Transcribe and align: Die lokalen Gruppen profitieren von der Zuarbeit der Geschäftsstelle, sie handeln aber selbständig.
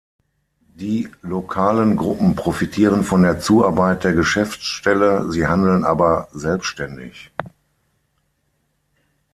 Die 0.73 1.07
lokalen 1.21 1.95
Gruppen 1.95 2.35
profitieren 2.35 3.03
von 3.03 3.21
der 3.21 3.39
Zuarbeit 3.39 4.03
der 4.03 4.13
Geschäftsstelle, 4.13 5.31
sie 5.31 5.45
handeln 5.45 5.83
aber 5.83 6.27
selbständig. 6.31 7.31